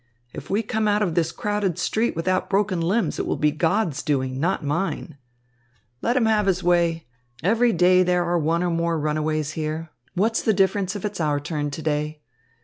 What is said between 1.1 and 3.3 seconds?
this crowded street without broken limbs, it